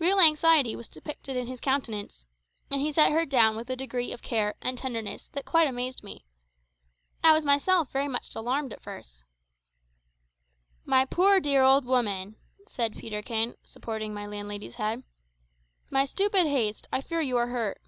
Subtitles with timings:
[0.00, 2.26] Real anxiety was depicted in his countenance,
[2.68, 6.02] and he set her down with a degree of care and tenderness that quite amazed
[6.02, 6.24] me.
[7.22, 9.22] I was myself very much alarmed at first.
[10.84, 12.34] "My poor dear old woman,"
[12.68, 15.04] said Peterkin, supporting my landlady's head;
[15.90, 17.80] "my stupid haste I fear you are hurt."